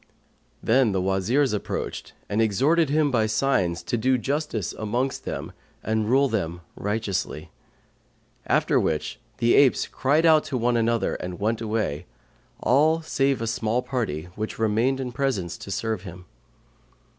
[0.63, 5.51] Then the Wazirs approached and exhorted him by signs to do justice amongst them
[5.83, 7.51] and rule them righteously;
[8.47, 12.07] after which the apes cried out to one another and went away,
[12.61, 16.25] all save a small party which remained in presence to serve him.